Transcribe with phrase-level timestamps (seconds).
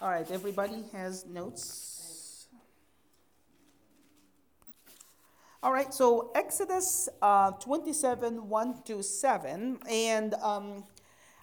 [0.00, 2.46] All right, everybody has notes.
[5.60, 9.78] All right, so Exodus uh, 27 1 to 7.
[9.90, 10.84] And um,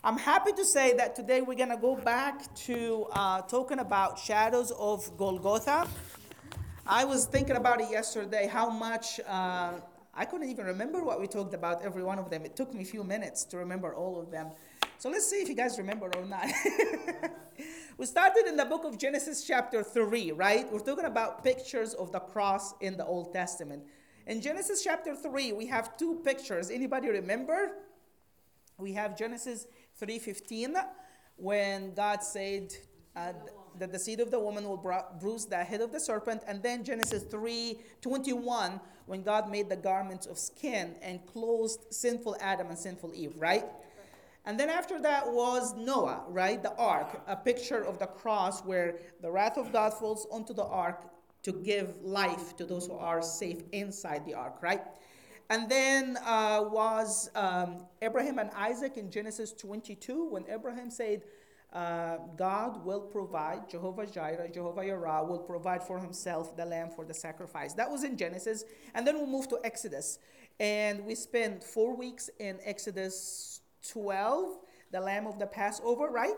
[0.06, 4.18] I'm happy to say that today we're going to go back to uh, talking about
[4.18, 5.86] shadows of Golgotha.
[6.88, 9.20] I was thinking about it yesterday, how much.
[9.28, 9.74] Uh,
[10.14, 12.46] I couldn't even remember what we talked about, every one of them.
[12.46, 14.52] It took me a few minutes to remember all of them.
[14.98, 16.48] So let's see if you guys remember or not.
[17.98, 20.70] we started in the book of Genesis, chapter 3, right?
[20.72, 23.84] We're talking about pictures of the cross in the Old Testament.
[24.28, 26.70] In Genesis chapter 3, we have two pictures.
[26.70, 27.72] Anybody remember?
[28.78, 29.68] We have Genesis
[30.02, 30.76] 3:15
[31.38, 32.74] when God said
[33.16, 33.32] uh,
[33.80, 36.84] that the seed of the woman will bruise the head of the serpent, and then
[36.84, 43.14] Genesis 3:21 when God made the garments of skin and clothed sinful Adam and sinful
[43.14, 43.66] Eve, right?
[44.46, 46.62] And then after that was Noah, right?
[46.62, 50.66] The ark, a picture of the cross where the wrath of God falls onto the
[50.66, 51.04] ark
[51.44, 54.82] to give life to those who are safe inside the ark, right?
[55.50, 61.24] And then uh, was um, Abraham and Isaac in Genesis 22 when Abraham said,
[61.74, 67.04] uh, God will provide, Jehovah Jireh, Jehovah Yireh will provide for himself the lamb for
[67.04, 67.74] the sacrifice.
[67.74, 68.64] That was in Genesis.
[68.94, 70.20] And then we move to Exodus.
[70.60, 73.55] And we spent four weeks in Exodus
[73.92, 74.58] 12,
[74.92, 76.36] the lamb of the Passover, right?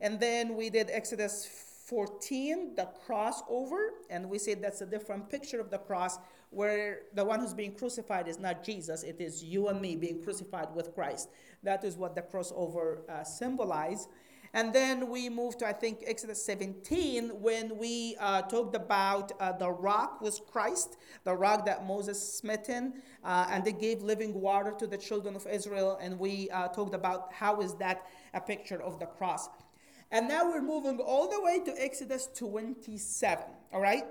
[0.00, 1.46] And then we did Exodus
[1.86, 3.88] 14, the crossover.
[4.10, 6.18] And we said that's a different picture of the cross
[6.50, 10.22] where the one who's being crucified is not Jesus, it is you and me being
[10.22, 11.30] crucified with Christ.
[11.62, 14.08] That is what the crossover uh, symbolizes.
[14.54, 19.52] And then we moved to, I think, Exodus 17 when we uh, talked about uh,
[19.52, 24.74] the rock was Christ, the rock that Moses smitten, uh, and they gave living water
[24.78, 25.98] to the children of Israel.
[26.02, 29.48] And we uh, talked about how is that a picture of the cross.
[30.10, 34.04] And now we're moving all the way to Exodus 27, all right?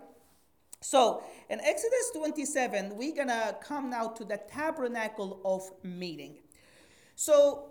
[0.81, 6.40] So in Exodus 27, we're gonna come now to the tabernacle of meeting.
[7.16, 7.70] So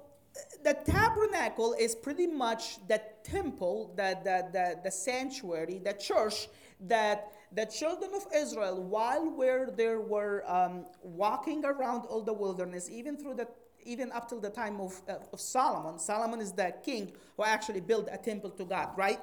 [0.62, 6.48] the tabernacle is pretty much the temple, the, the, the, the sanctuary, the church
[6.80, 12.88] that the children of Israel, while where they were um, walking around all the wilderness,
[12.91, 13.48] even through the
[13.84, 15.98] even up till the time of, uh, of Solomon.
[15.98, 19.18] Solomon is the king who actually built a temple to God, right?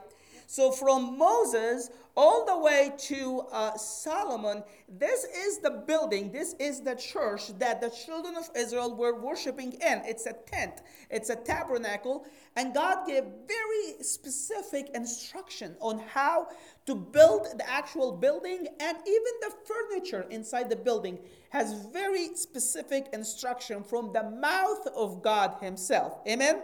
[0.50, 6.82] So from Moses all the way to uh, Solomon, this is the building, this is
[6.82, 10.02] the church that the children of Israel were worshiping in.
[10.06, 10.82] It's a tent,
[11.12, 12.26] it's a tabernacle,
[12.56, 16.48] and God gave very specific instruction on how
[16.86, 21.20] to build the actual building, and even the furniture inside the building
[21.50, 26.20] has very specific instruction from the mouth of God Himself.
[26.26, 26.62] Amen?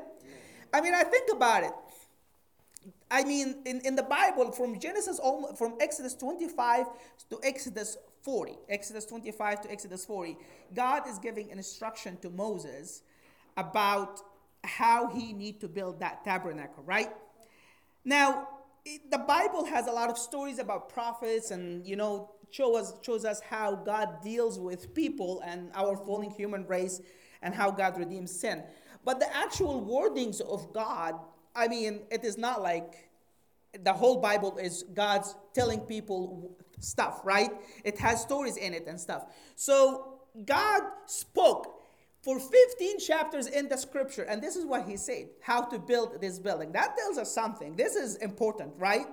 [0.74, 1.74] I mean, I think about it.
[3.14, 5.20] I mean, in, in the Bible, from Genesis,
[5.56, 6.88] from Exodus 25
[7.30, 10.36] to Exodus 40, Exodus 25 to Exodus 40,
[10.74, 13.04] God is giving an instruction to Moses
[13.56, 14.20] about
[14.64, 17.12] how he need to build that tabernacle, right?
[18.04, 18.48] Now,
[18.84, 22.96] it, the Bible has a lot of stories about prophets and, you know, show us,
[23.04, 27.00] shows us how God deals with people and our falling human race
[27.44, 28.64] and how God redeems sin.
[29.06, 31.20] But the actual wordings of God
[31.56, 33.10] I mean, it is not like
[33.84, 37.52] the whole Bible is God's telling people stuff, right?
[37.84, 39.26] It has stories in it and stuff.
[39.56, 41.73] So God spoke
[42.24, 46.22] for 15 chapters in the scripture, and this is what he said how to build
[46.22, 46.72] this building.
[46.72, 47.76] That tells us something.
[47.76, 49.06] This is important, right?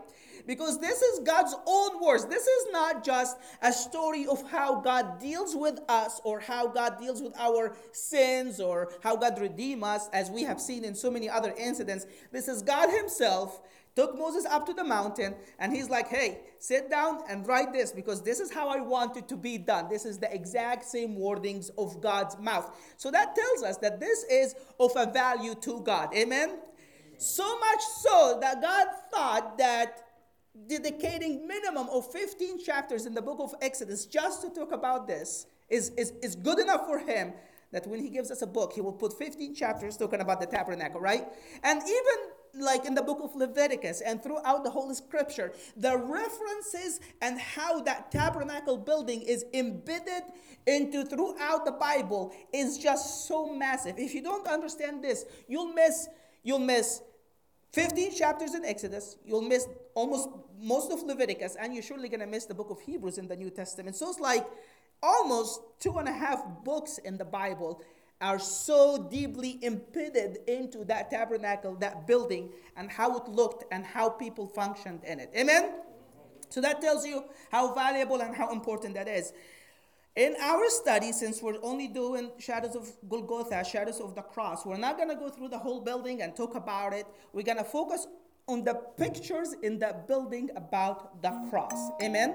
[0.46, 2.24] Because this is God's own words.
[2.26, 6.98] This is not just a story of how God deals with us or how God
[6.98, 11.10] deals with our sins or how God redeems us, as we have seen in so
[11.10, 12.06] many other incidents.
[12.32, 13.60] This is God Himself
[14.00, 17.92] took Moses up to the mountain and he's like, hey, sit down and write this
[17.92, 19.90] because this is how I want it to be done.
[19.90, 22.74] This is the exact same wordings of God's mouth.
[22.96, 26.14] So that tells us that this is of a value to God.
[26.14, 26.60] Amen?
[27.18, 30.02] So much so that God thought that
[30.66, 35.46] dedicating minimum of 15 chapters in the book of Exodus just to talk about this
[35.68, 37.34] is, is, is good enough for him
[37.70, 40.46] that when he gives us a book, he will put 15 chapters talking about the
[40.46, 41.26] tabernacle, right?
[41.62, 47.00] And even like in the book of Leviticus and throughout the Holy Scripture, the references
[47.22, 50.22] and how that tabernacle building is embedded
[50.66, 53.98] into throughout the Bible is just so massive.
[53.98, 56.08] If you don't understand this, you'll miss
[56.42, 57.02] you'll miss
[57.72, 60.28] 15 chapters in Exodus, you'll miss almost
[60.60, 63.50] most of Leviticus, and you're surely to miss the book of Hebrews in the New
[63.50, 63.96] Testament.
[63.96, 64.46] So it's like
[65.02, 67.82] almost two and a half books in the Bible.
[68.20, 74.10] Are so deeply embedded into that tabernacle, that building, and how it looked and how
[74.10, 75.30] people functioned in it.
[75.36, 75.72] Amen?
[76.50, 79.32] So that tells you how valuable and how important that is.
[80.16, 84.76] In our study, since we're only doing shadows of Golgotha, shadows of the cross, we're
[84.76, 87.06] not going to go through the whole building and talk about it.
[87.32, 88.06] We're going to focus
[88.48, 91.90] on the pictures in the building about the cross.
[92.02, 92.34] Amen?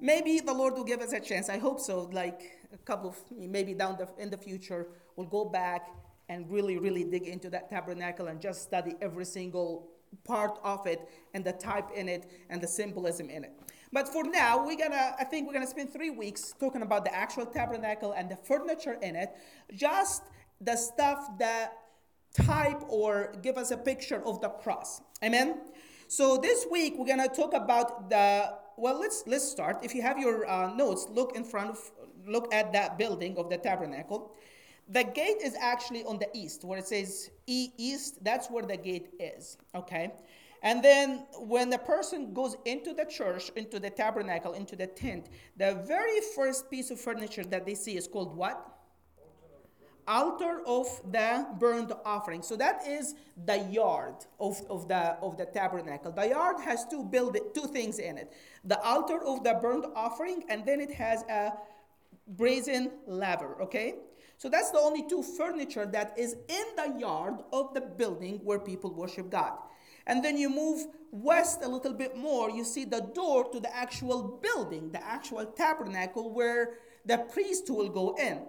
[0.00, 1.48] Maybe the Lord will give us a chance.
[1.48, 2.10] I hope so.
[2.12, 5.88] Like a couple of, maybe down the, in the future, we'll go back
[6.28, 9.88] and really, really dig into that tabernacle and just study every single
[10.24, 13.52] part of it and the type in it and the symbolism in it.
[13.92, 17.14] But for now, we're gonna, I think we're gonna spend three weeks talking about the
[17.14, 19.30] actual tabernacle and the furniture in it,
[19.74, 20.24] just
[20.60, 21.72] the stuff that
[22.34, 25.00] type or give us a picture of the cross.
[25.22, 25.60] Amen.
[26.08, 28.52] So this week we're gonna talk about the.
[28.76, 29.78] Well, let's let's start.
[29.82, 31.90] If you have your uh, notes, look in front of,
[32.26, 34.34] look at that building of the tabernacle.
[34.88, 38.22] The gate is actually on the east, where it says e east.
[38.22, 39.56] That's where the gate is.
[39.74, 40.12] Okay.
[40.62, 45.28] And then when the person goes into the church, into the tabernacle, into the tent,
[45.56, 48.76] the very first piece of furniture that they see is called what?
[50.08, 52.42] altar of the burnt offering.
[52.42, 53.14] So that is
[53.44, 56.12] the yard of, of, the, of the tabernacle.
[56.12, 58.32] The yard has two build two things in it.
[58.64, 61.52] The altar of the burnt offering, and then it has a
[62.26, 63.94] brazen laver, okay?
[64.38, 68.58] So that's the only two furniture that is in the yard of the building where
[68.58, 69.52] people worship God.
[70.06, 73.74] And then you move west a little bit more, you see the door to the
[73.74, 76.74] actual building, the actual tabernacle where
[77.04, 78.40] the priest will go in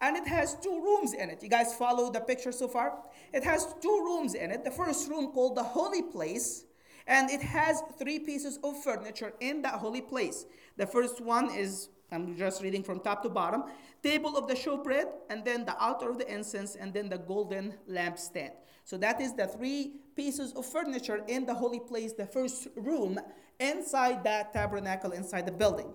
[0.00, 1.42] and it has two rooms in it.
[1.42, 2.98] You guys follow the picture so far?
[3.32, 4.64] It has two rooms in it.
[4.64, 6.64] The first room called the holy place,
[7.06, 10.46] and it has three pieces of furniture in that holy place.
[10.76, 13.64] The first one is I'm just reading from top to bottom
[14.04, 17.74] table of the showbread, and then the altar of the incense, and then the golden
[17.90, 18.52] lampstand.
[18.84, 23.18] So that is the three pieces of furniture in the holy place, the first room
[23.58, 25.90] inside that tabernacle, inside the building.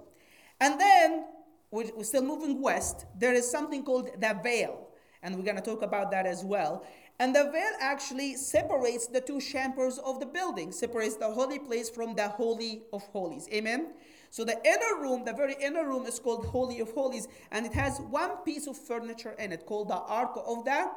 [0.59, 1.25] And then
[1.71, 4.87] we're, still moving west, there is something called the veil.
[5.21, 6.85] And we're going to talk about that as well.
[7.19, 11.89] And the veil actually separates the two chambers of the building, separates the holy place
[11.89, 13.47] from the holy of holies.
[13.53, 13.91] Amen.
[14.31, 17.73] So the inner room, the very inner room, is called Holy of Holies, and it
[17.73, 20.91] has one piece of furniture in it called the Ark of the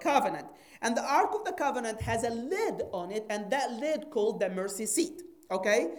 [0.00, 0.46] Covenant.
[0.80, 4.40] And the Ark of the Covenant has a lid on it, and that lid called
[4.40, 5.22] the mercy seat.
[5.50, 5.90] Okay?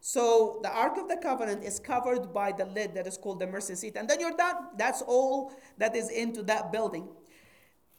[0.00, 3.46] So the Ark of the Covenant is covered by the lid that is called the
[3.46, 3.96] mercy seat.
[3.96, 4.56] And then you're done.
[4.76, 7.08] That's all that is into that building.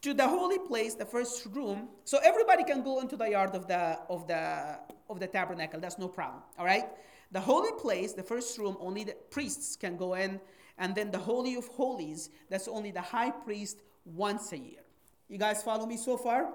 [0.02, 1.88] To the holy place, the first room.
[2.04, 4.78] So everybody can go into the yard of the of the
[5.08, 5.80] of the tabernacle.
[5.80, 6.42] That's no problem.
[6.58, 6.84] All right.
[7.32, 10.40] The holy place, the first room, only the priests can go in.
[10.78, 14.80] And then the Holy of Holies, that's only the high priest once a year.
[15.28, 16.52] You guys follow me so far?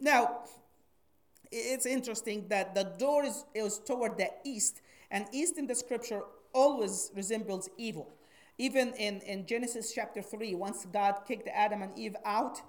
[0.00, 0.40] Now,
[1.50, 6.22] it's interesting that the door is, is toward the east, and east in the scripture
[6.54, 8.14] always resembles evil.
[8.58, 12.60] Even in, in Genesis chapter 3, once God kicked Adam and Eve out,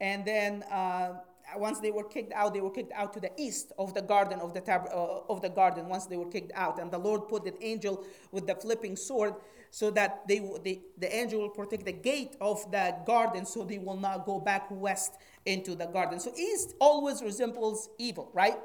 [0.00, 1.14] and then uh,
[1.56, 4.40] once they were kicked out, they were kicked out to the east of the garden
[4.40, 5.88] of the tab- uh, of the garden.
[5.88, 9.34] Once they were kicked out, and the Lord put an angel with the flipping sword,
[9.70, 13.78] so that they, they the angel will protect the gate of the garden, so they
[13.78, 15.14] will not go back west
[15.46, 16.20] into the garden.
[16.20, 18.58] So east always resembles evil, right?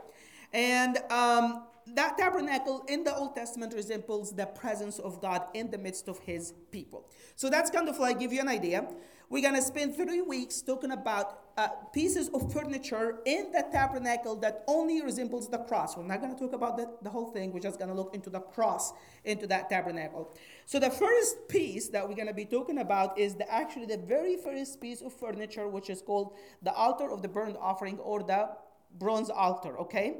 [0.54, 1.64] And um,
[1.96, 6.20] that tabernacle in the Old Testament resembles the presence of God in the midst of
[6.20, 7.10] his people.
[7.36, 8.88] So that's kind of like give you an idea.
[9.30, 14.38] We're going to spend three weeks talking about uh, pieces of furniture in the tabernacle
[14.38, 15.98] that only resembles the cross.
[15.98, 17.52] We're not going to talk about the, the whole thing.
[17.52, 18.94] We're just going to look into the cross,
[19.26, 20.34] into that tabernacle.
[20.66, 23.98] So the first piece that we're going to be talking about is the, actually the
[23.98, 28.24] very first piece of furniture, which is called the altar of the burnt offering or
[28.24, 28.50] the
[28.98, 30.18] bronze altar, okay?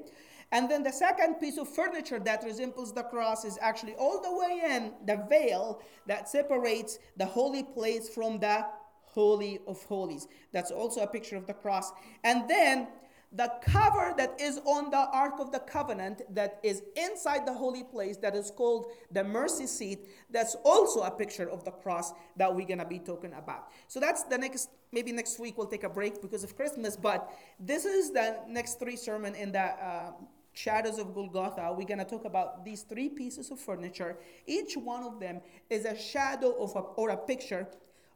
[0.52, 4.34] And then the second piece of furniture that resembles the cross is actually all the
[4.34, 8.66] way in the veil that separates the holy place from the
[9.04, 10.28] Holy of Holies.
[10.54, 11.92] That's also a picture of the cross.
[12.24, 12.88] And then
[13.34, 17.84] the cover that is on the Ark of the Covenant that is inside the holy
[17.84, 22.54] place that is called the mercy seat, that's also a picture of the cross that
[22.54, 23.68] we're going to be talking about.
[23.88, 27.30] So that's the next, maybe next week we'll take a break because of Christmas, but
[27.60, 30.12] this is the next three sermon in the uh,
[30.54, 31.72] Shadows of Golgotha.
[31.78, 34.18] We're going to talk about these three pieces of furniture.
[34.48, 37.68] Each one of them is a shadow of a, or a picture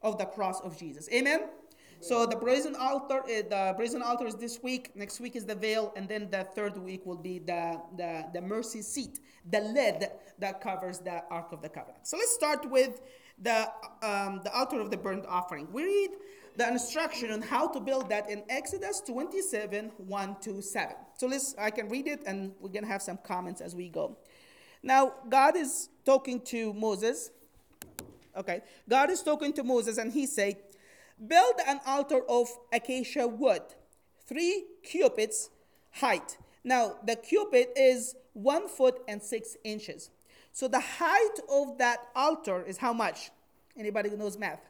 [0.01, 1.07] of the cross of Jesus.
[1.13, 1.41] Amen?
[2.01, 4.89] So the brazen altar, uh, the brazen altar is this week.
[4.95, 8.41] Next week is the veil, and then the third week will be the, the, the
[8.41, 9.19] mercy seat,
[9.51, 10.07] the lid
[10.39, 12.07] that covers the Ark of the Covenant.
[12.07, 13.01] So let's start with
[13.37, 15.67] the um, the altar of the burnt offering.
[15.71, 16.09] We read
[16.57, 20.95] the instruction on how to build that in Exodus 27 1 to 7.
[21.17, 24.17] So let's, I can read it and we're to have some comments as we go.
[24.83, 27.29] Now, God is talking to Moses.
[28.35, 30.57] Okay, God is talking to Moses and he said,
[31.25, 33.61] Build an altar of acacia wood,
[34.25, 35.49] three cubits
[35.91, 36.37] height.
[36.63, 40.09] Now, the cubit is one foot and six inches.
[40.53, 43.31] So the height of that altar is how much?
[43.77, 44.61] Anybody who knows math?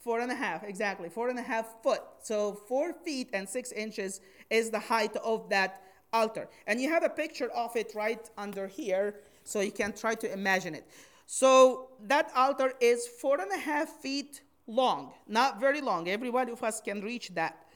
[0.00, 1.08] Four and a half, exactly.
[1.08, 2.00] Four and a half foot.
[2.22, 6.48] So four feet and six inches is the height of that altar.
[6.66, 10.32] And you have a picture of it right under here, so you can try to
[10.32, 10.86] imagine it.
[11.26, 16.08] So that altar is four and a half feet long, not very long.
[16.08, 17.66] Everybody of us can reach that.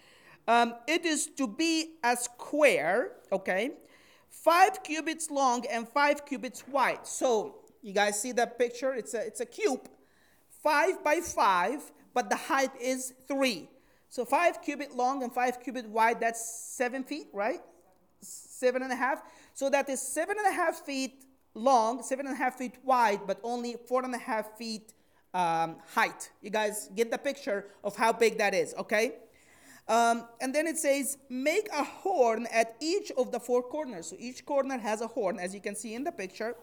[0.46, 3.70] Um, it is to be a square, okay,
[4.28, 7.06] five cubits long and five cubits wide.
[7.06, 8.94] So you guys see that picture?
[8.94, 9.88] It's a, it's a cube,
[10.62, 11.80] five by five,
[12.14, 13.68] but the height is three.
[14.08, 16.44] So five cubit long and five cubit wide, that's
[16.76, 17.61] seven feet, right?
[18.20, 19.22] Seven and a half.
[19.54, 23.20] So that is seven and a half feet long, seven and a half feet wide,
[23.26, 24.92] but only four and a half feet
[25.35, 26.31] um, height.
[26.41, 29.17] You guys get the picture of how big that is, okay?
[29.89, 34.07] Um, and then it says, make a horn at each of the four corners.
[34.07, 36.55] So each corner has a horn, as you can see in the picture,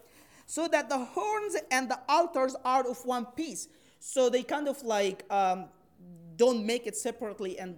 [0.46, 3.68] so that the horns and the altars are of one piece.
[4.00, 5.66] So they kind of like um,
[6.38, 7.78] don't make it separately and,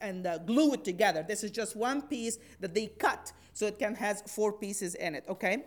[0.00, 1.24] and uh, glue it together.
[1.26, 5.14] This is just one piece that they cut, so it can has four pieces in
[5.14, 5.64] it, okay?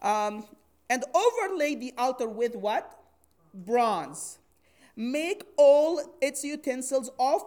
[0.00, 0.46] Um,
[0.88, 2.98] and overlay the altar with what?
[3.54, 4.38] Bronze.
[4.96, 7.42] Make all its utensils of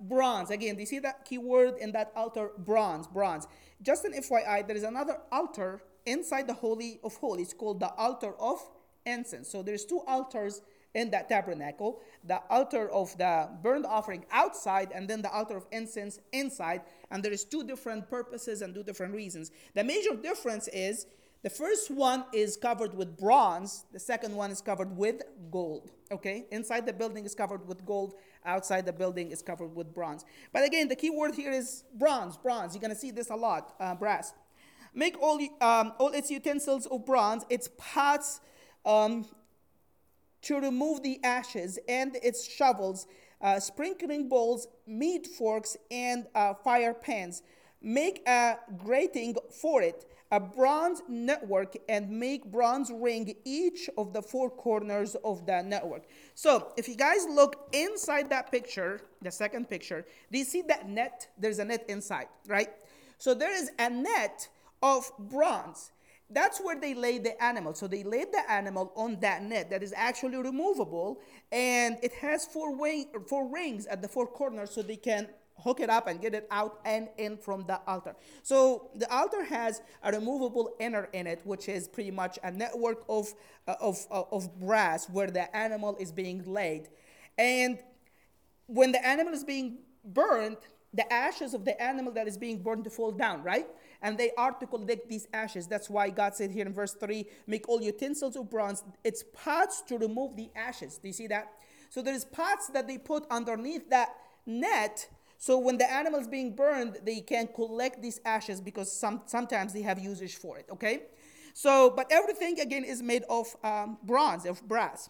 [0.00, 0.50] bronze.
[0.50, 2.50] Again, do you see that keyword in that altar?
[2.58, 3.46] Bronze, bronze.
[3.82, 8.34] Just an FYI, there is another altar inside the Holy of Holies called the altar
[8.38, 8.58] of
[9.06, 9.48] incense.
[9.48, 10.62] So there's two altars
[10.94, 15.64] in that tabernacle the altar of the burnt offering outside and then the altar of
[15.70, 20.68] incense inside and there is two different purposes and two different reasons the major difference
[20.68, 21.06] is
[21.42, 26.46] the first one is covered with bronze the second one is covered with gold okay
[26.50, 30.24] inside the building is covered with gold outside the building is covered with bronze.
[30.52, 32.74] But again, the key word here is bronze, bronze.
[32.74, 34.32] You're going to see this a lot, uh, brass.
[34.94, 38.40] Make all, um, all its utensils of bronze, its pots
[38.84, 39.26] um,
[40.42, 43.06] to remove the ashes, and its shovels,
[43.40, 47.42] uh, sprinkling bowls, meat forks, and uh, fire pans.
[47.82, 54.22] Make a grating for it a bronze network and make bronze ring each of the
[54.22, 56.04] four corners of that network.
[56.34, 60.88] So if you guys look inside that picture, the second picture, do you see that
[60.88, 61.28] net?
[61.36, 62.68] There's a net inside, right?
[63.18, 64.48] So there is a net
[64.82, 65.90] of bronze.
[66.32, 67.74] That's where they laid the animal.
[67.74, 71.20] So they laid the animal on that net that is actually removable,
[71.50, 75.28] and it has four, wing, four rings at the four corners so they can
[75.60, 78.14] hook it up and get it out and in from the altar.
[78.42, 83.04] So the altar has a removable inner in it, which is pretty much a network
[83.08, 83.32] of,
[83.68, 86.88] uh, of, uh, of brass where the animal is being laid.
[87.38, 87.78] And
[88.66, 90.56] when the animal is being burned,
[90.92, 93.66] the ashes of the animal that is being burned to fall down, right?
[94.02, 95.66] And they are to collect these ashes.
[95.66, 99.82] That's why God said here in verse 3 make all utensils of bronze, it's pots
[99.82, 100.98] to remove the ashes.
[100.98, 101.52] Do you see that?
[101.90, 105.08] So there's pots that they put underneath that net
[105.40, 109.72] so when the animal is being burned, they can collect these ashes because some, sometimes
[109.72, 111.04] they have usage for it, okay?
[111.54, 115.08] So, but everything again is made of um, bronze, of brass.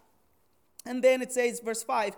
[0.86, 2.16] And then it says, verse 5,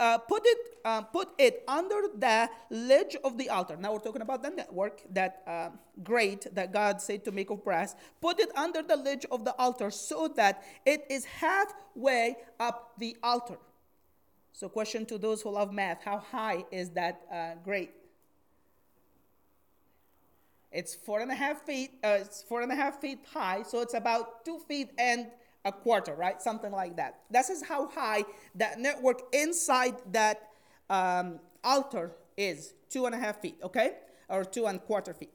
[0.00, 3.76] uh, put it uh, put it under the ledge of the altar.
[3.76, 5.70] Now we're talking about the network, that uh,
[6.02, 7.94] grate that God said to make of brass.
[8.20, 13.16] Put it under the ledge of the altar so that it is halfway up the
[13.22, 13.58] altar.
[14.56, 17.90] So, question to those who love math how high is that uh, grate?
[20.72, 21.90] It's four and a half feet.
[22.02, 25.26] Uh, it's four and a half feet high, so it's about two feet and
[25.66, 26.40] a quarter, right?
[26.40, 27.18] Something like that.
[27.30, 30.48] This is how high that network inside that
[30.88, 32.72] um, altar is.
[32.88, 33.96] Two and a half feet, okay,
[34.30, 35.34] or two and quarter feet.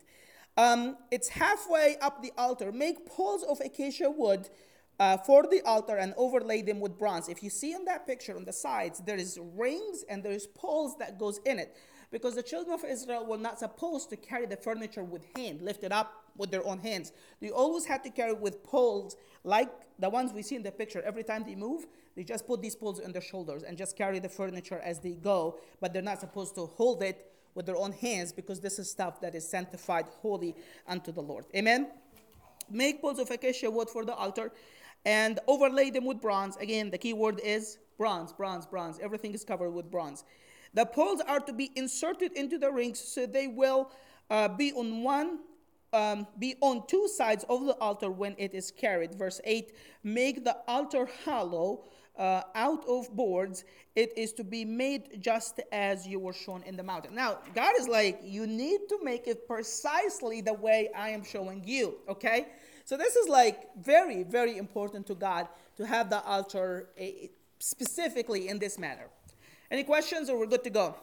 [0.58, 2.72] Um, it's halfway up the altar.
[2.72, 4.50] Make poles of acacia wood
[5.02, 7.28] uh, for the altar and overlay them with bronze.
[7.28, 10.46] If you see in that picture on the sides, there is rings and there is
[10.46, 11.76] poles that goes in it
[12.12, 15.84] because the children of Israel were not supposed to carry the furniture with hand, lift
[15.84, 17.14] it up with their own hands.
[17.40, 21.02] They always had to carry with poles like the ones we see in the picture.
[21.02, 24.20] Every time they move, they just put these poles on their shoulders and just carry
[24.20, 27.92] the furniture as they go, but they're not supposed to hold it with their own
[27.92, 30.56] hands because this is stuff that is sanctified holy
[30.88, 31.46] unto the Lord.
[31.56, 31.88] Amen.
[32.70, 34.52] Make poles of acacia wood for the altar
[35.06, 36.58] and overlay them with bronze.
[36.58, 38.98] Again, the key word is Bronze, bronze, bronze.
[39.00, 40.24] Everything is covered with bronze.
[40.74, 43.92] The poles are to be inserted into the rings so they will
[44.32, 45.42] uh, be on one
[45.94, 49.14] um, be on two sides of the altar when it is carried.
[49.14, 51.84] Verse 8 Make the altar hollow
[52.18, 53.66] uh, out of boards.
[53.96, 57.14] It is to be made just as you were shown in the mountain.
[57.14, 61.62] Now, God is like, You need to make it precisely the way I am showing
[61.68, 62.48] you, okay?
[62.92, 67.06] So, this is like very, very important to God to have the altar uh,
[67.58, 69.08] specifically in this manner.
[69.72, 70.96] Any questions, or we're good to go?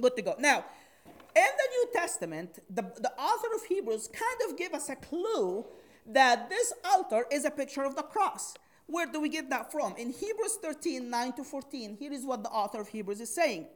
[0.00, 0.36] Good to go.
[0.38, 0.64] Now,
[1.04, 1.12] in
[1.60, 5.66] the New Testament, the, the author of Hebrews kind of give us a clue
[6.06, 8.54] that this altar is a picture of the cross.
[8.86, 9.94] Where do we get that from?
[9.98, 13.66] In Hebrews 13 9 to 14, here is what the author of Hebrews is saying.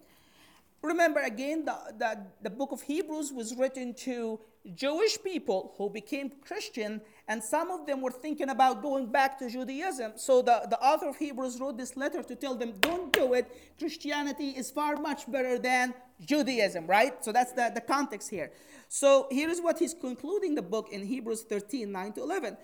[0.82, 4.40] Remember again, the, the, the book of Hebrews was written to
[4.74, 9.50] Jewish people who became Christian, and some of them were thinking about going back to
[9.50, 10.12] Judaism.
[10.16, 13.50] So the, the author of Hebrews wrote this letter to tell them, don't do it.
[13.78, 15.94] Christianity is far much better than
[16.24, 17.22] Judaism, right?
[17.24, 18.50] So that's the, the context here.
[18.88, 22.56] So here is what he's concluding the book in Hebrews 13 9 to 11.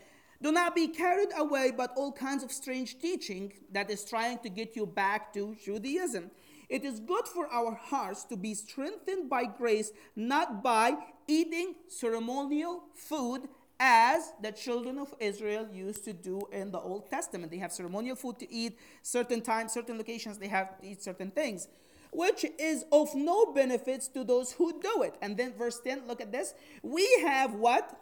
[0.42, 4.50] Do not be carried away by all kinds of strange teaching that is trying to
[4.50, 6.30] get you back to Judaism.
[6.68, 10.96] It is good for our hearts to be strengthened by grace, not by
[11.28, 17.52] eating ceremonial food as the children of Israel used to do in the Old Testament.
[17.52, 21.30] They have ceremonial food to eat, certain times, certain locations, they have to eat certain
[21.30, 21.68] things,
[22.10, 25.14] which is of no benefits to those who do it.
[25.20, 26.54] And then verse 10, look at this.
[26.82, 28.00] We have what?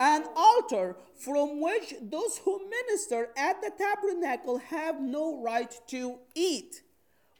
[0.00, 6.82] An altar from which those who minister at the tabernacle have no right to eat.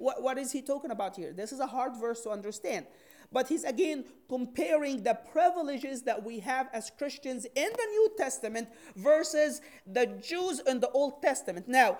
[0.00, 1.32] What, what is he talking about here?
[1.32, 2.86] This is a hard verse to understand.
[3.32, 8.68] But he's again comparing the privileges that we have as Christians in the New Testament
[8.96, 11.68] versus the Jews in the Old Testament.
[11.68, 11.98] Now,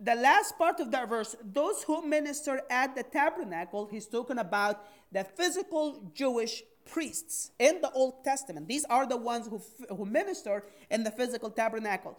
[0.00, 4.84] the last part of that verse, those who minister at the tabernacle, he's talking about
[5.10, 8.68] the physical Jewish priests in the Old Testament.
[8.68, 9.62] These are the ones who,
[9.94, 12.18] who minister in the physical tabernacle.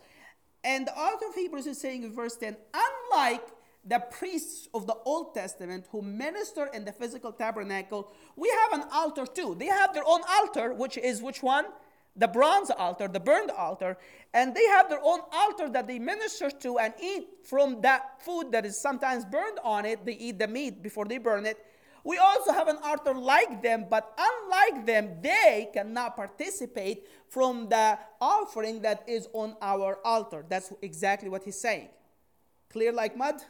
[0.63, 3.43] And the author of Hebrews is saying in verse 10 unlike
[3.85, 8.87] the priests of the Old Testament who minister in the physical tabernacle, we have an
[8.91, 9.55] altar too.
[9.57, 11.65] They have their own altar, which is which one?
[12.15, 13.97] The bronze altar, the burned altar.
[14.33, 18.51] And they have their own altar that they minister to and eat from that food
[18.51, 20.05] that is sometimes burned on it.
[20.05, 21.57] They eat the meat before they burn it.
[22.03, 27.99] We also have an altar like them, but unlike them, they cannot participate from the
[28.21, 30.45] offering that is on our altar.
[30.47, 31.89] That's exactly what he's saying.
[32.69, 33.41] Clear like mud?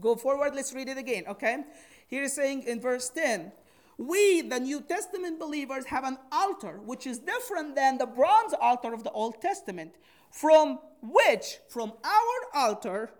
[0.00, 1.64] Go forward, let's read it again, okay?
[2.06, 3.52] Here is saying in verse 10
[3.98, 8.92] we, the New Testament believers, have an altar which is different than the bronze altar
[8.92, 9.94] of the Old Testament,
[10.30, 13.12] from which, from our altar,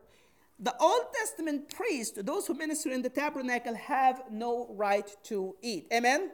[0.59, 5.87] the Old Testament priests, those who minister in the tabernacle, have no right to eat.
[5.93, 6.31] Amen?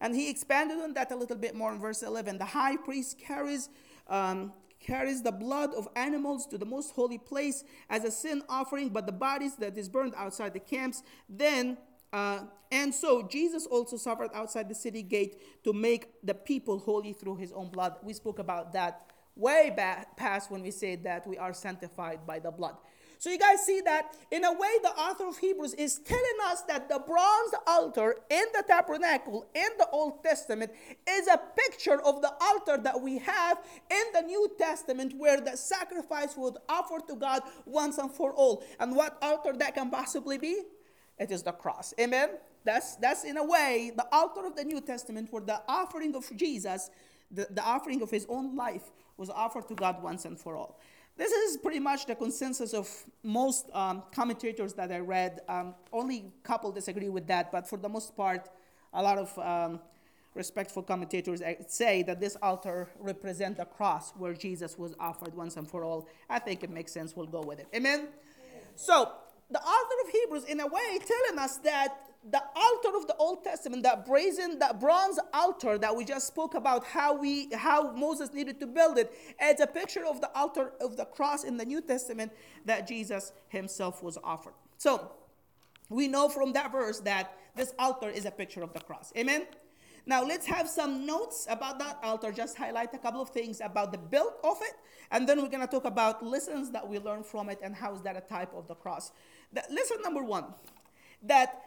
[0.00, 2.38] And he expanded on that a little bit more in verse 11.
[2.38, 3.68] The high priest carries
[4.08, 8.88] um, carries the blood of animals to the most holy place as a sin offering,
[8.88, 11.76] but the bodies that is burned outside the camps, then
[12.12, 17.12] uh, and so Jesus also suffered outside the city gate to make the people holy
[17.12, 17.96] through his own blood.
[18.02, 22.38] We spoke about that way back past when we said that we are sanctified by
[22.38, 22.76] the blood.
[23.18, 26.62] So you guys see that in a way the author of Hebrews is telling us
[26.62, 30.70] that the bronze altar in the tabernacle in the Old Testament
[31.08, 33.58] is a picture of the altar that we have
[33.90, 38.62] in the New Testament where the sacrifice was offered to God once and for all.
[38.78, 40.62] And what altar that can possibly be?
[41.18, 41.94] It is the cross.
[41.98, 42.30] Amen.
[42.64, 46.24] That's that's in a way the altar of the New Testament where the offering of
[46.36, 46.90] Jesus,
[47.30, 50.78] the, the offering of his own life was offered to God once and for all.
[51.16, 52.88] This is pretty much the consensus of
[53.22, 55.40] most um, commentators that I read.
[55.48, 58.50] Um, only a couple disagree with that, but for the most part,
[58.92, 59.80] a lot of um,
[60.34, 65.68] respectful commentators say that this altar represents the cross where Jesus was offered once and
[65.68, 66.06] for all.
[66.28, 67.16] I think it makes sense.
[67.16, 67.68] We'll go with it.
[67.74, 68.08] Amen?
[68.74, 69.12] So,
[69.50, 71.96] the author of Hebrews, in a way, telling us that
[72.28, 76.54] the altar of the Old Testament, that brazen, that bronze altar that we just spoke
[76.54, 80.72] about, how we, how Moses needed to build it, it's a picture of the altar
[80.80, 82.32] of the cross in the New Testament
[82.64, 84.54] that Jesus Himself was offered.
[84.76, 85.12] So,
[85.88, 89.12] we know from that verse that this altar is a picture of the cross.
[89.16, 89.46] Amen.
[90.04, 92.32] Now let's have some notes about that altar.
[92.32, 94.74] Just highlight a couple of things about the build of it,
[95.10, 98.02] and then we're gonna talk about lessons that we learn from it and how is
[98.02, 99.12] that a type of the cross.
[99.52, 100.46] The, lesson number one,
[101.22, 101.65] that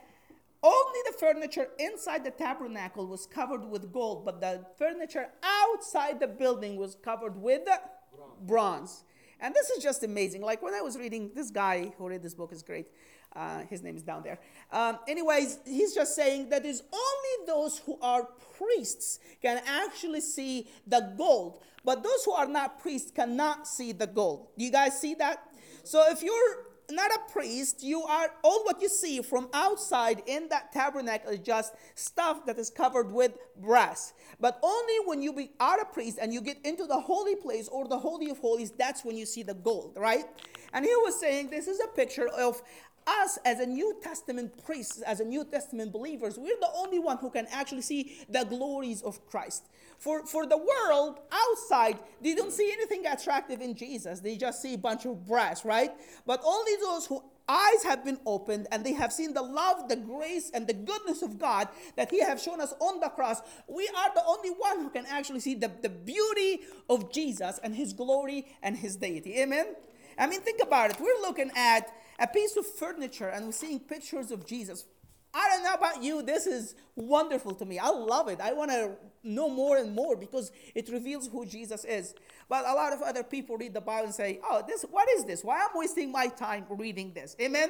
[0.61, 6.27] only the furniture inside the tabernacle was covered with gold, but the furniture outside the
[6.27, 8.45] building was covered with bronze.
[8.45, 9.03] bronze.
[9.39, 10.41] And this is just amazing.
[10.41, 12.87] Like when I was reading, this guy who read this book is great.
[13.33, 14.39] Uh, his name is down there.
[14.71, 20.67] Um, anyways, he's just saying that it's only those who are priests can actually see
[20.87, 24.49] the gold, but those who are not priests cannot see the gold.
[24.57, 25.43] Do you guys see that?
[25.83, 30.49] So if you're not a priest, you are all what you see from outside in
[30.49, 34.13] that tabernacle is just stuff that is covered with brass.
[34.39, 37.67] But only when you be, are a priest and you get into the holy place
[37.67, 40.25] or the holy of holies, that's when you see the gold, right?
[40.73, 42.61] And he was saying this is a picture of
[43.07, 47.17] us as a New Testament priests, as a New Testament believers, we're the only one
[47.17, 49.67] who can actually see the glories of Christ.
[49.99, 54.21] For, for the world outside, they don't see anything attractive in Jesus.
[54.21, 55.91] They just see a bunch of brass, right?
[56.25, 59.97] But only those who eyes have been opened and they have seen the love, the
[59.97, 63.41] grace, and the goodness of God that He have shown us on the cross.
[63.67, 67.75] We are the only one who can actually see the, the beauty of Jesus and
[67.75, 69.37] His glory and His deity.
[69.39, 69.75] Amen.
[70.17, 70.97] I mean, think about it.
[71.01, 74.85] We're looking at a piece of furniture and we're seeing pictures of Jesus.
[75.33, 77.77] I don't know about you, this is wonderful to me.
[77.77, 78.41] I love it.
[78.41, 82.15] I want to know more and more because it reveals who Jesus is.
[82.47, 85.25] But a lot of other people read the Bible and say, "Oh, this what is
[85.25, 85.43] this?
[85.43, 87.69] Why am I wasting my time reading this?" Amen.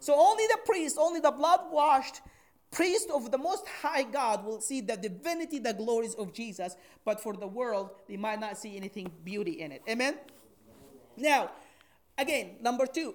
[0.00, 2.20] So only the priest, only the blood-washed
[2.70, 7.20] priest of the most high God will see the divinity, the glories of Jesus, but
[7.20, 9.82] for the world, they might not see anything beauty in it.
[9.88, 10.18] Amen.
[11.16, 11.52] Now,
[12.18, 13.14] again, number 2,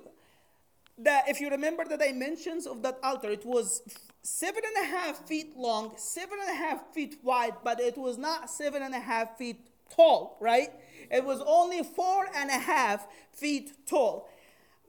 [0.99, 3.81] that if you remember the dimensions of that altar, it was
[4.21, 8.17] seven and a half feet long, seven and a half feet wide, but it was
[8.17, 10.69] not seven and a half feet tall, right?
[11.09, 14.29] It was only four and a half feet tall.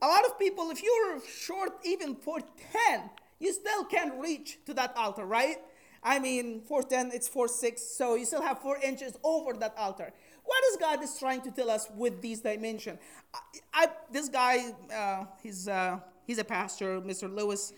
[0.01, 4.73] A lot of people, if you're short even for 10, you still can't reach to
[4.73, 5.57] that altar, right?
[6.03, 10.13] I mean, 410, it's 4 6, so you still have four inches over that altar.
[10.51, 12.99] What is God is trying to tell us with these dimension?
[13.33, 13.39] I,
[13.73, 17.33] I, this guy, uh, he's, uh, he's a pastor, Mr.
[17.33, 17.71] Lewis.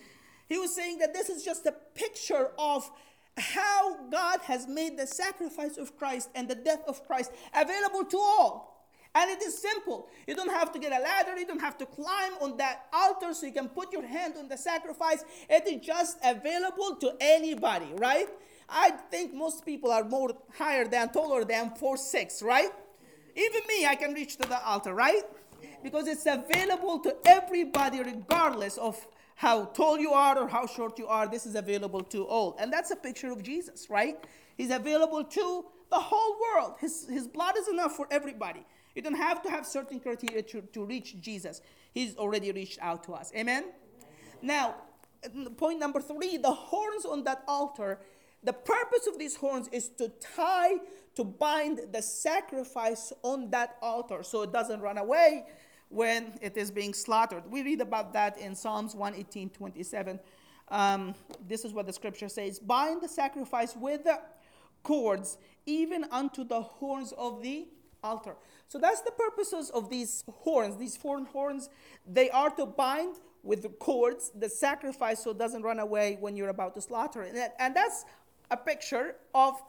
[0.48, 2.90] He was saying that this is just a picture of
[3.38, 8.18] how God has made the sacrifice of Christ and the death of Christ available to
[8.18, 8.88] all.
[9.14, 10.08] And it is simple.
[10.26, 11.38] You don't have to get a ladder.
[11.38, 14.48] You don't have to climb on that altar so you can put your hand on
[14.48, 15.24] the sacrifice.
[15.48, 18.26] It is just available to anybody, right?
[18.68, 22.70] I think most people are more higher than, taller than four six, right?
[23.36, 25.22] Even me, I can reach to the altar, right?
[25.82, 31.06] Because it's available to everybody, regardless of how tall you are or how short you
[31.06, 31.26] are.
[31.26, 32.56] This is available to all.
[32.58, 34.16] And that's a picture of Jesus, right?
[34.56, 36.76] He's available to the whole world.
[36.80, 38.64] His, his blood is enough for everybody.
[38.94, 41.60] You don't have to have certain criteria to, to reach Jesus.
[41.92, 43.32] He's already reached out to us.
[43.36, 43.64] Amen?
[44.40, 44.76] Now,
[45.56, 47.98] point number three the horns on that altar
[48.44, 50.76] the purpose of these horns is to tie,
[51.16, 55.46] to bind the sacrifice on that altar so it doesn't run away
[55.88, 57.44] when it is being slaughtered.
[57.50, 60.20] We read about that in Psalms 118 27.
[60.68, 61.14] Um,
[61.46, 64.20] this is what the scripture says Bind the sacrifice with the
[64.82, 67.68] cords, even unto the horns of the
[68.02, 68.36] altar.
[68.68, 71.70] So that's the purposes of these horns, these four horns.
[72.06, 76.36] They are to bind with the cords the sacrifice so it doesn't run away when
[76.36, 77.34] you're about to slaughter it.
[77.58, 78.04] And that's
[78.54, 79.60] a picture of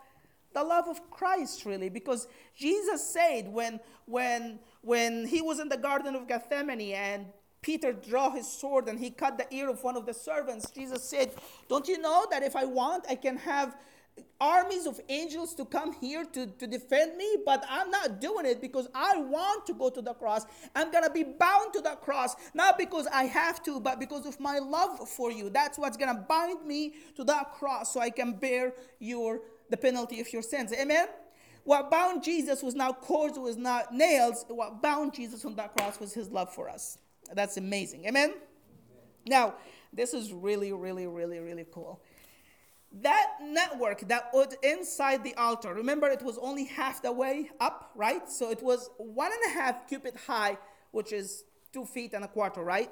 [0.53, 5.77] the love of Christ, really, because Jesus said when, when, when he was in the
[5.77, 7.25] Garden of Gethsemane and
[7.61, 11.09] Peter drew his sword and he cut the ear of one of the servants, Jesus
[11.09, 11.33] said,
[11.67, 13.75] Don't you know that if I want, I can have
[14.39, 18.61] armies of angels to come here to, to defend me, but I'm not doing it
[18.61, 20.45] because I want to go to the cross.
[20.75, 24.25] I'm going to be bound to the cross, not because I have to, but because
[24.25, 25.49] of my love for you.
[25.49, 29.77] That's what's going to bind me to that cross so I can bear your the
[29.77, 30.71] penalty of your sins.
[30.73, 31.07] Amen.
[31.63, 34.45] What bound Jesus was not cords, was not nails.
[34.47, 36.99] What bound Jesus on that cross was his love for us.
[37.33, 38.05] That's amazing.
[38.05, 38.29] Amen.
[38.29, 38.41] Amen.
[39.25, 39.55] Now,
[39.91, 41.99] this is really, really, really, really cool
[43.01, 47.91] that network that was inside the altar, remember it was only half the way up,
[47.95, 48.29] right?
[48.29, 50.57] So it was one and a half cubit high,
[50.91, 51.43] which is
[51.73, 52.89] two feet and a quarter, right?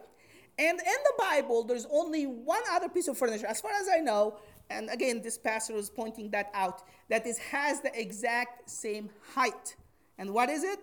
[0.59, 3.99] And in the Bible, there's only one other piece of furniture, as far as I
[3.99, 4.37] know,
[4.69, 9.75] and again, this pastor is pointing that out, that is has the exact same height.
[10.17, 10.79] And what is it?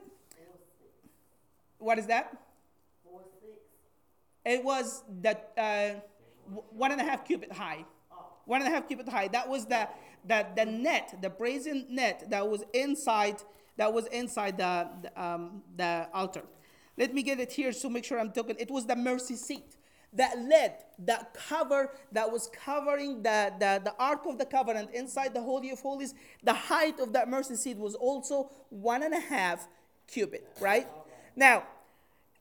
[1.79, 2.37] What is that?
[4.44, 6.01] It was that uh,
[6.70, 7.85] one and a half cubit high
[8.51, 9.29] one and a half cubit high.
[9.29, 9.89] That was the,
[10.27, 13.39] the, the net, the brazen net that was inside,
[13.77, 16.43] that was inside the, the, um, the altar.
[16.99, 18.57] Let me get it here so make sure I'm talking.
[18.59, 19.77] It was the mercy seat
[20.13, 25.33] that led, that cover, that was covering the, the, the Ark of the Covenant inside
[25.33, 26.15] the Holy of Holies.
[26.43, 29.69] The height of that mercy seat was also one and a half
[30.09, 30.89] cubit, right?
[31.37, 31.63] Now,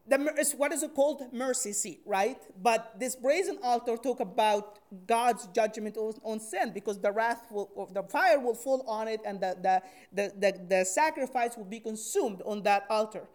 [0.10, 1.22] the, what is it called?
[1.32, 2.38] Mercy seat, right?
[2.62, 7.90] But this brazen altar talk about God's judgment on, on sin because the wrath will,
[7.94, 11.80] the fire will fall on it and the, the, the, the, the sacrifice will be
[11.80, 13.28] consumed on that altar.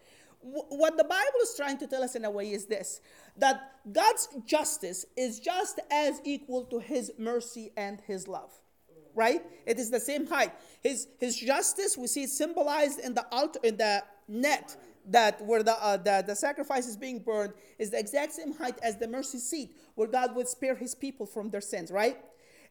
[0.43, 3.01] what the Bible is trying to tell us in a way is this
[3.37, 3.57] that
[3.91, 8.53] God's justice is just as equal to his mercy and his love
[9.17, 9.43] right?
[9.65, 10.53] It is the same height.
[10.83, 14.77] His his justice we see symbolized in the altar in the net
[15.11, 18.79] that where the, uh, the the sacrifice is being burned is the exact same height
[18.83, 22.17] as the mercy seat where God would spare his people from their sins, right?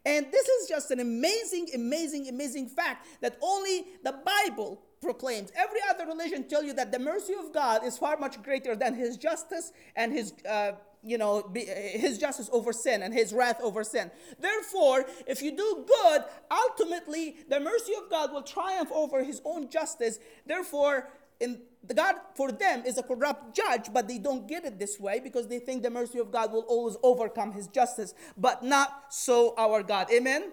[0.06, 5.52] And this is just an amazing, amazing, amazing fact that only the Bible proclaims.
[5.56, 8.96] Every other religion tell you that the mercy of God is far much greater than
[8.96, 10.34] His justice and His.
[10.50, 10.74] Uh,
[11.06, 14.10] you know, be, his justice over sin and his wrath over sin.
[14.40, 19.70] Therefore, if you do good, ultimately the mercy of God will triumph over his own
[19.70, 20.20] justice.
[20.46, 21.10] Therefore,
[21.42, 25.00] in the God for them is a corrupt judge, but they don't get it this
[25.00, 29.06] way because they think the mercy of God will always overcome his justice, but not
[29.10, 30.08] so our God.
[30.12, 30.52] Amen.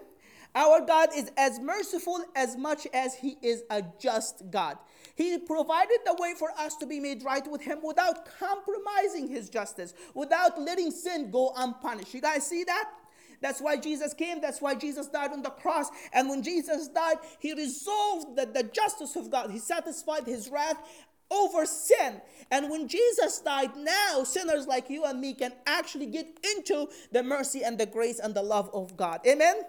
[0.53, 4.77] Our God is as merciful as much as he is a just God.
[5.15, 9.49] He provided the way for us to be made right with him without compromising his
[9.49, 12.13] justice, without letting sin go unpunished.
[12.13, 12.89] You guys see that?
[13.41, 14.39] That's why Jesus came.
[14.39, 15.89] That's why Jesus died on the cross.
[16.13, 19.49] And when Jesus died, he resolved that the justice of God.
[19.49, 20.77] He satisfied his wrath
[21.31, 22.21] over sin.
[22.51, 27.23] And when Jesus died, now sinners like you and me can actually get into the
[27.23, 29.21] mercy and the grace and the love of God.
[29.25, 29.63] Amen?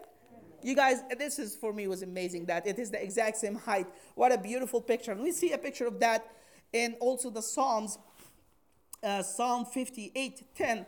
[0.62, 3.86] You guys, this is for me was amazing that it is the exact same height.
[4.14, 5.12] What a beautiful picture.
[5.12, 6.30] And we see a picture of that
[6.72, 7.98] in also the Psalms,
[9.02, 10.86] uh, Psalm 58 10,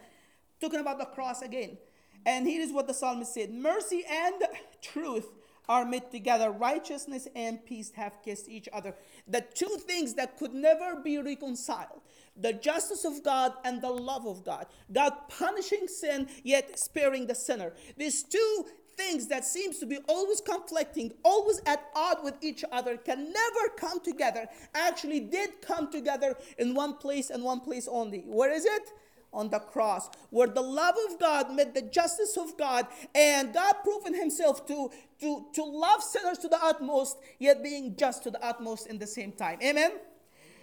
[0.60, 1.78] talking about the cross again.
[2.26, 4.42] And here is what the psalmist said Mercy and
[4.80, 5.28] truth
[5.68, 6.50] are met together.
[6.50, 8.94] Righteousness and peace have kissed each other.
[9.26, 12.00] The two things that could never be reconciled
[12.36, 14.66] the justice of God and the love of God.
[14.92, 17.72] God punishing sin, yet sparing the sinner.
[17.96, 22.96] These two things that seems to be always conflicting, always at odds with each other,
[22.96, 28.20] can never come together, actually did come together in one place and one place only.
[28.26, 28.92] Where is it?
[29.34, 33.74] On the cross, where the love of God met the justice of God, and God
[33.82, 38.42] proven himself to, to, to love sinners to the utmost, yet being just to the
[38.44, 39.58] utmost in the same time.
[39.62, 39.92] Amen?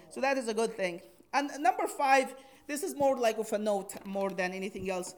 [0.10, 1.02] So that is a good thing.
[1.34, 2.34] And number five,
[2.68, 5.14] this is more like of a note more than anything else.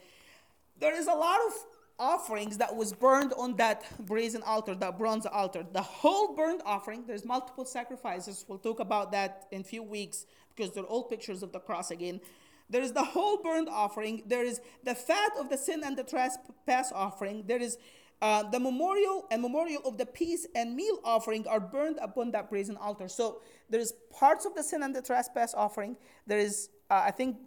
[0.80, 1.54] There is a lot of
[2.00, 5.66] offerings that was burned on that brazen altar, that bronze altar.
[5.72, 8.46] The whole burnt offering, there's multiple sacrifices.
[8.48, 11.92] We'll talk about that in a few weeks because they're all pictures of the cross
[11.92, 12.20] again.
[12.74, 14.24] There is the whole burnt offering.
[14.26, 17.44] There is the fat of the sin and the trespass offering.
[17.46, 17.78] There is
[18.20, 22.50] uh, the memorial and memorial of the peace and meal offering are burned upon that
[22.50, 23.08] brazen altar.
[23.08, 25.96] So there is parts of the sin and the trespass offering.
[26.26, 27.38] There is, uh, I think,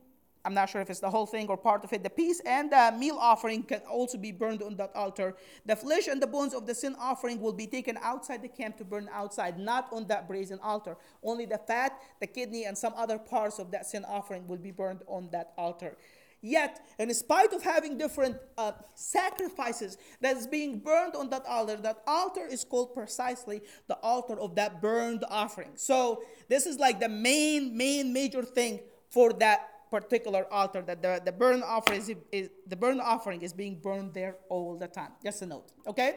[0.46, 2.04] I'm not sure if it's the whole thing or part of it.
[2.04, 5.34] The peace and the meal offering can also be burned on that altar.
[5.66, 8.76] The flesh and the bones of the sin offering will be taken outside the camp
[8.78, 10.96] to burn outside, not on that brazen altar.
[11.24, 14.70] Only the fat, the kidney, and some other parts of that sin offering will be
[14.70, 15.96] burned on that altar.
[16.42, 21.76] Yet, in spite of having different uh, sacrifices that is being burned on that altar,
[21.78, 25.72] that altar is called precisely the altar of that burned offering.
[25.74, 28.78] So, this is like the main, main, major thing
[29.08, 33.52] for that particular altar that the, the burn offering is, is, the burn offering is
[33.52, 35.12] being burned there all the time.
[35.22, 36.16] Just a note, okay?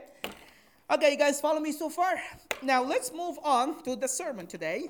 [0.92, 2.16] Okay, you guys follow me so far?
[2.64, 4.90] Now let's move on to the sermon today.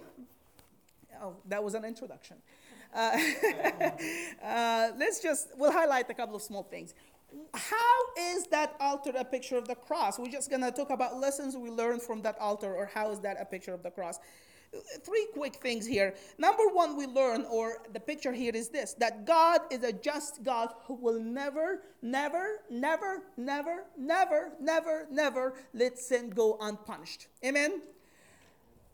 [1.21, 2.37] Oh, that was an introduction.
[2.93, 3.19] Uh,
[4.43, 6.93] uh, let's just, we'll highlight a couple of small things.
[7.53, 10.17] How is that altar a picture of the cross?
[10.17, 13.19] We're just going to talk about lessons we learned from that altar, or how is
[13.19, 14.19] that a picture of the cross?
[15.03, 16.13] Three quick things here.
[16.37, 20.43] Number one, we learn, or the picture here is this that God is a just
[20.43, 27.27] God who will never, never, never, never, never, never, never let sin go unpunished.
[27.43, 27.81] Amen?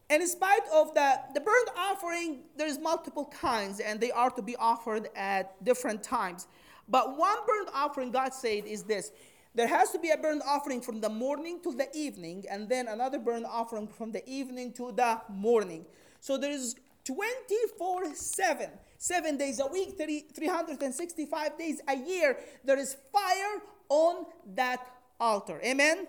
[0.09, 4.41] And in spite of the, the burnt offering, there's multiple kinds, and they are to
[4.41, 6.47] be offered at different times.
[6.88, 9.11] But one burnt offering, God said, is this
[9.55, 12.87] there has to be a burnt offering from the morning to the evening, and then
[12.87, 15.85] another burnt offering from the evening to the morning.
[16.19, 22.37] So there is 24 7, seven days a week, 30, 365 days a year.
[22.65, 24.85] There is fire on that
[25.19, 25.61] altar.
[25.63, 26.07] Amen.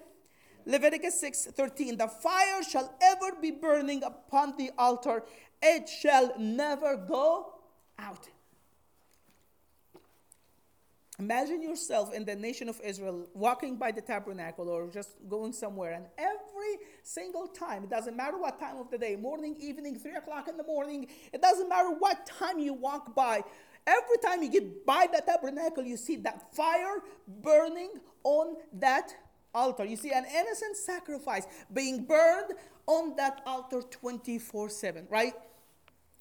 [0.64, 1.96] Leviticus 6 13.
[1.96, 5.22] The fire shall ever be burning upon the altar,
[5.62, 7.54] it shall never go
[7.98, 8.28] out.
[11.18, 15.92] Imagine yourself in the nation of Israel walking by the tabernacle or just going somewhere,
[15.92, 20.14] and every single time, it doesn't matter what time of the day morning, evening, three
[20.14, 23.42] o'clock in the morning, it doesn't matter what time you walk by.
[23.86, 26.98] Every time you get by the tabernacle, you see that fire
[27.42, 27.92] burning
[28.24, 29.14] on that
[29.54, 29.86] altar.
[29.86, 32.52] You see an innocent sacrifice being burned
[32.86, 35.32] on that altar 24 7, right?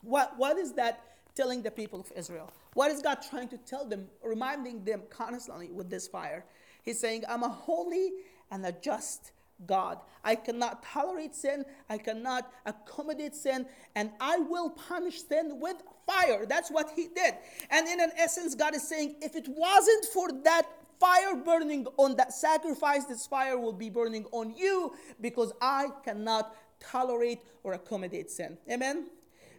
[0.01, 1.03] What, what is that
[1.36, 2.53] telling the people of Israel?
[2.75, 6.43] What is God trying to tell them, reminding them constantly with this fire?
[6.83, 8.11] He's saying, I'm a holy
[8.51, 9.31] and a just
[9.65, 9.99] God.
[10.25, 11.63] I cannot tolerate sin.
[11.89, 13.65] I cannot accommodate sin.
[13.95, 16.45] And I will punish sin with fire.
[16.45, 17.35] That's what he did.
[17.69, 20.63] And in an essence, God is saying, if it wasn't for that
[20.99, 26.53] fire burning on that sacrifice, this fire will be burning on you because I cannot
[26.81, 28.57] tolerate or accommodate sin.
[28.69, 29.07] Amen?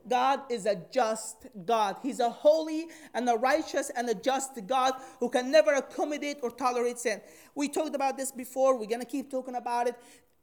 [0.09, 1.97] God is a just God.
[2.03, 6.51] He's a holy and a righteous and a just God who can never accommodate or
[6.51, 7.21] tolerate sin.
[7.55, 8.79] We talked about this before.
[8.79, 9.97] We're going to keep talking about it.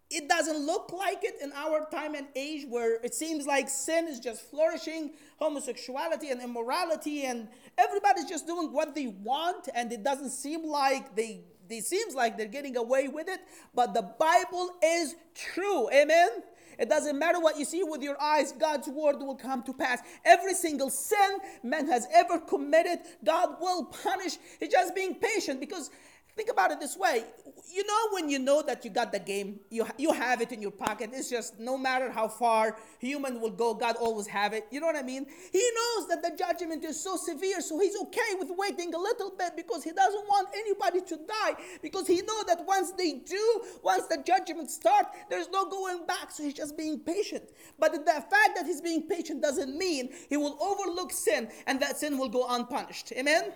[0.10, 4.08] It doesn't look like it in our time and age where it seems like sin
[4.08, 7.47] is just flourishing, homosexuality and immorality, and
[7.80, 12.38] everybody's just doing what they want, and it doesn't seem like they it seems like
[12.38, 13.39] they're getting away with it,
[13.73, 15.89] but the Bible is true.
[15.91, 16.30] Amen.
[16.77, 19.99] It doesn't matter what you see with your eyes, God's word will come to pass.
[20.25, 24.38] Every single sin man has ever committed, God will punish.
[24.59, 25.89] He's just being patient because
[26.36, 27.26] Think about it this way.
[27.72, 30.63] You know when you know that you got the game, you, you have it in
[30.63, 31.12] your pocket.
[31.13, 34.65] It's just no matter how far human will go, God always have it.
[34.72, 35.28] You know what I mean?
[35.52, 39.32] He knows that the judgment is so severe, so he's okay with waiting a little
[39.38, 41.56] bit because he doesn't want anybody to die.
[41.84, 46.32] Because he knows that once they do, once the judgment starts, there's no going back.
[46.32, 47.43] So he's just being patient.
[47.78, 51.98] But the fact that he's being patient doesn't mean he will overlook sin and that
[51.98, 53.13] sin will go unpunished.
[53.15, 53.52] Amen?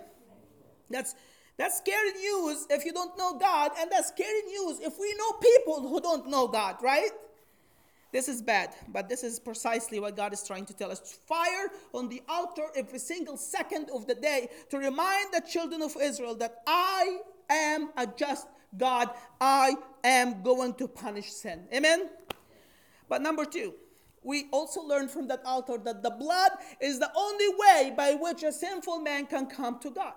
[0.92, 1.16] That's
[1.58, 5.32] that's scary news if you don't know God, and that's scary news if we know
[5.34, 7.10] people who don't know God, right?
[8.12, 11.20] This is bad, but this is precisely what God is trying to tell us.
[11.26, 15.96] Fire on the altar every single second of the day to remind the children of
[16.00, 19.10] Israel that I am a just God.
[19.41, 21.67] I am going to punish sin.
[21.74, 22.10] Amen?
[23.10, 23.74] But number two,
[24.24, 28.43] we also learn from that altar that the blood is the only way by which
[28.43, 30.13] a sinful man can come to God.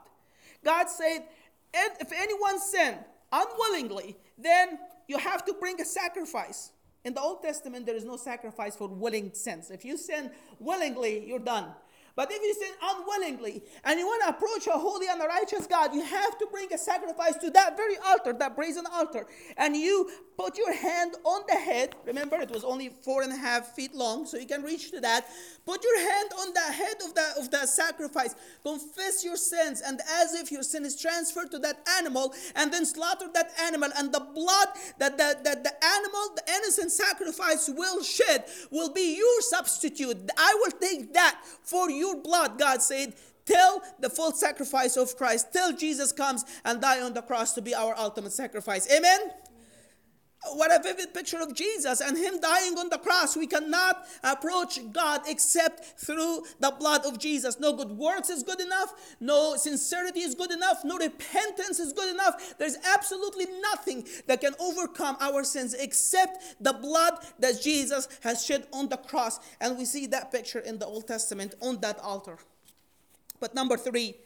[0.64, 1.24] God said,
[1.72, 2.96] if anyone sin
[3.32, 6.70] unwillingly, then you have to bring a sacrifice.
[7.04, 9.70] In the Old Testament, there is no sacrifice for willing sins.
[9.70, 11.66] If you sin willingly, you're done.
[12.16, 15.66] But if you sin unwillingly and you want to approach a holy and a righteous
[15.66, 19.26] God, you have to bring a sacrifice to that very altar, that brazen altar.
[19.56, 21.94] And you put your hand on the head.
[22.06, 25.00] Remember, it was only four and a half feet long, so you can reach to
[25.00, 25.26] that.
[25.66, 28.34] Put your hand on the head of the, of the sacrifice.
[28.62, 32.86] Confess your sins, and as if your sin is transferred to that animal, and then
[32.86, 33.90] slaughter that animal.
[33.96, 34.68] And the blood
[34.98, 40.30] that the, that the animal, the innocent sacrifice will shed, will be your substitute.
[40.38, 43.14] I will take that for your blood, God said
[43.46, 47.62] till the full sacrifice of Christ, till Jesus comes and die on the cross to
[47.62, 48.90] be our ultimate sacrifice.
[48.92, 49.18] Amen.
[50.42, 53.36] What a vivid picture of Jesus and Him dying on the cross.
[53.36, 57.60] We cannot approach God except through the blood of Jesus.
[57.60, 58.94] No good works is good enough.
[59.20, 60.82] No sincerity is good enough.
[60.82, 62.54] No repentance is good enough.
[62.58, 68.66] There's absolutely nothing that can overcome our sins except the blood that Jesus has shed
[68.72, 69.40] on the cross.
[69.60, 72.38] And we see that picture in the Old Testament on that altar.
[73.40, 74.16] But number three,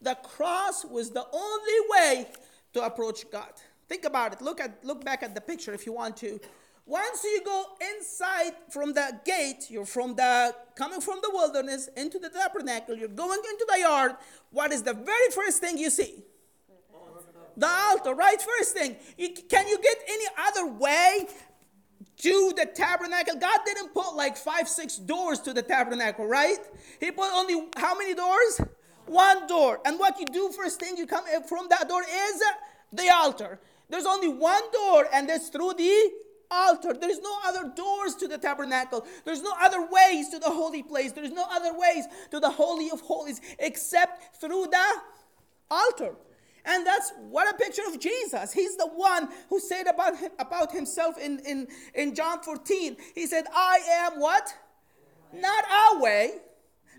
[0.00, 2.28] the cross was the only way
[2.74, 3.52] to approach God.
[3.92, 4.40] Think about it.
[4.40, 6.40] Look at look back at the picture if you want to.
[6.86, 12.18] Once you go inside from the gate, you're from the coming from the wilderness into
[12.18, 14.12] the tabernacle, you're going into the yard.
[14.50, 16.22] What is the very first thing you see?
[17.54, 18.40] The altar, right?
[18.40, 18.96] First thing.
[19.18, 21.26] You, can you get any other way
[22.16, 23.34] to the tabernacle?
[23.38, 26.60] God didn't put like five, six doors to the tabernacle, right?
[26.98, 28.62] He put only how many doors?
[29.04, 29.80] One door.
[29.84, 32.42] And what you do first thing you come from that door is
[32.90, 33.60] the altar.
[33.92, 36.10] There's only one door, and that's through the
[36.50, 36.94] altar.
[36.98, 39.04] There's no other doors to the tabernacle.
[39.26, 41.12] There's no other ways to the holy place.
[41.12, 44.86] There's no other ways to the holy of holies except through the
[45.70, 46.14] altar.
[46.64, 48.54] And that's what a picture of Jesus.
[48.54, 52.96] He's the one who said about him, about himself in, in, in John 14.
[53.14, 54.54] He said, I am what?
[55.34, 56.38] Not our way,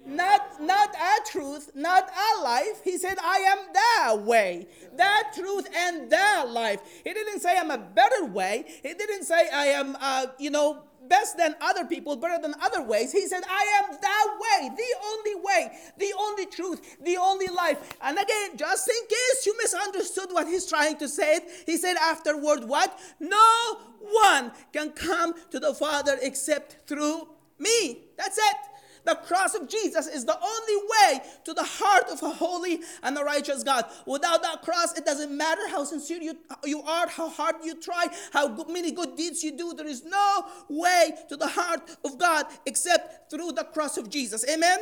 [0.06, 2.82] not, not a truth, not a life.
[2.84, 6.82] He said, I am the way, the truth, and the life.
[7.04, 8.66] He didn't say I'm a better way.
[8.82, 12.82] He didn't say I am, uh, you know, best than other people, better than other
[12.82, 13.12] ways.
[13.12, 17.98] He said, I am that way, the only way, the only truth, the only life.
[18.02, 22.66] And again, just in case you misunderstood what he's trying to say, he said afterward,
[22.66, 22.98] What?
[23.20, 27.28] No one can come to the Father except through
[27.60, 28.06] me.
[28.18, 28.73] That's it.
[29.06, 33.18] The cross of Jesus is the only way to the heart of a holy and
[33.18, 33.86] a righteous God.
[34.06, 38.08] Without that cross, it doesn't matter how sincere you, you are, how hard you try,
[38.32, 39.74] how good, many good deeds you do.
[39.74, 44.46] There is no way to the heart of God except through the cross of Jesus.
[44.50, 44.80] Amen?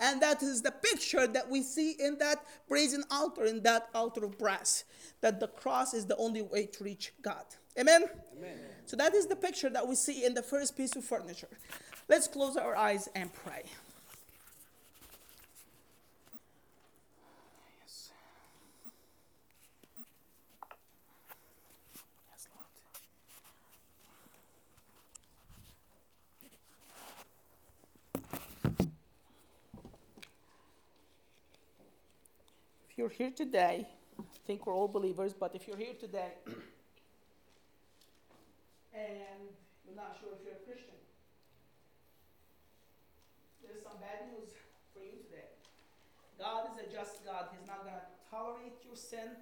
[0.00, 4.24] And that is the picture that we see in that brazen altar, in that altar
[4.24, 4.84] of brass,
[5.20, 7.44] that the cross is the only way to reach God.
[7.78, 8.04] Amen?
[8.36, 8.58] Amen?
[8.86, 11.48] So that is the picture that we see in the first piece of furniture.
[12.10, 13.62] Let's close our eyes and pray.
[32.88, 33.86] If you're here today,
[34.18, 36.32] I think we're all believers, but if you're here today
[38.92, 39.46] and
[39.86, 40.96] you're not sure if you're a Christian,
[43.70, 44.50] there's some bad news
[44.92, 45.46] for you today.
[46.34, 47.54] God is a just God.
[47.54, 49.34] He's not going to tolerate your sin,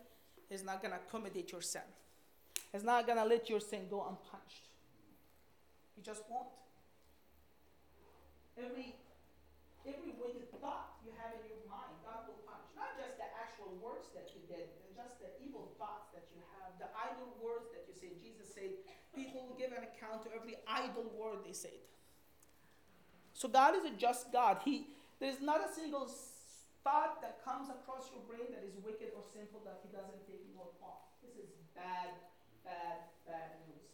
[0.48, 1.84] He's not going to accommodate your sin.
[2.72, 4.64] It's not going to let your sin go unpunished.
[5.92, 6.48] He just won't.
[8.56, 8.96] Every,
[9.84, 12.72] every wicked thought you have in your mind, God will punish.
[12.72, 16.74] Not just the actual words that you did, just the evil thoughts that you have,
[16.80, 18.16] the idle words that you say.
[18.18, 18.72] Jesus said,
[19.14, 21.78] people will give an account to every idle word they said.
[23.32, 24.58] So God is a just God.
[24.64, 24.88] He
[25.20, 26.10] there's not a single
[26.88, 30.40] thought that comes across your brain that is wicked or sinful that He doesn't take
[30.56, 31.12] note off.
[31.20, 32.16] This is bad,
[32.64, 33.84] bad, bad news.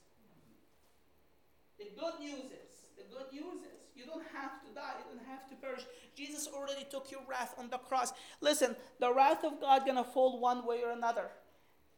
[1.75, 5.27] The good news is, the good news is, you don't have to die, you don't
[5.27, 5.83] have to perish.
[6.15, 8.15] Jesus already took your wrath on the cross.
[8.39, 11.35] Listen, the wrath of God gonna fall one way or another.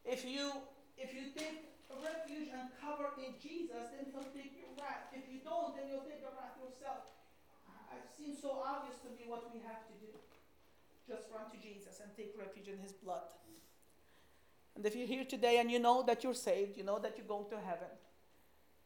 [0.01, 0.49] If you
[0.97, 5.13] if you take refuge and cover in Jesus, then He'll take your wrath.
[5.13, 7.05] If you don't, then you'll take the wrath yourself
[7.97, 10.13] it seems so obvious to me what we have to do.
[11.07, 13.31] Just run to Jesus and take refuge in his blood.
[14.75, 17.25] And if you're here today and you know that you're saved, you know that you're
[17.25, 17.89] going to heaven,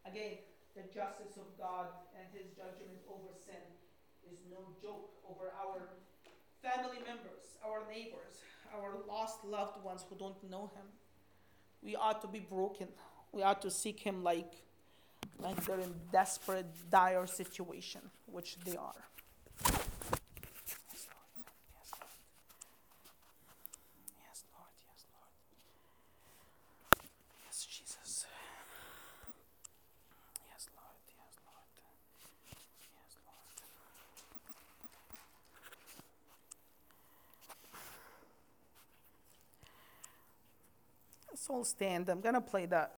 [0.06, 0.38] again,
[0.76, 3.60] the justice of God and his judgment over sin
[4.32, 5.90] is no joke over our
[6.62, 8.40] family members, our neighbors,
[8.74, 10.86] our lost loved ones who don't know him.
[11.82, 12.88] We ought to be broken.
[13.34, 14.54] We ought to seek him like
[15.40, 19.06] like they're in desperate, dire situation, which they are.
[19.66, 21.42] Yes, Lord.
[21.74, 21.94] Yes,
[24.54, 24.74] Lord.
[24.86, 25.34] Yes, Lord.
[27.46, 28.26] Yes, Jesus.
[30.50, 31.02] Yes, Lord.
[31.08, 31.66] Yes, Lord.
[41.32, 41.51] Yes, Lord.
[41.62, 42.10] Let's stand.
[42.10, 42.90] I'm going to play that